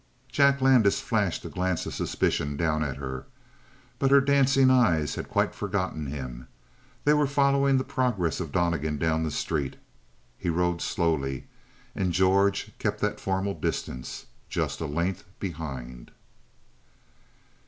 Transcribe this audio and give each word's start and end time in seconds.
Jack 0.29 0.61
Landis 0.61 0.99
flashed 0.99 1.45
a 1.45 1.49
glance 1.49 1.85
of 1.85 1.93
suspicion 1.93 2.57
down 2.57 2.81
at 2.83 2.97
her, 2.97 3.27
but 3.99 4.09
her 4.09 4.19
dancing 4.19 4.71
eyes 4.71 5.13
had 5.13 5.29
quite 5.29 5.53
forgotten 5.53 6.07
him. 6.07 6.47
They 7.03 7.13
were 7.13 7.27
following 7.27 7.77
the 7.77 7.83
progress 7.83 8.39
of 8.39 8.51
Donnegan 8.51 8.97
down 8.97 9.21
the 9.21 9.29
street. 9.29 9.75
He 10.39 10.49
rode 10.49 10.81
slowly, 10.81 11.45
and 11.93 12.13
George 12.13 12.71
kept 12.79 12.99
that 13.01 13.19
formal 13.19 13.53
distance, 13.53 14.25
just 14.49 14.81
a 14.81 14.87
length 14.87 15.23
behind. 15.39 16.09